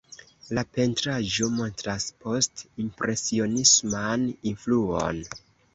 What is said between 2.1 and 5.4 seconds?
post-impresionisman influon.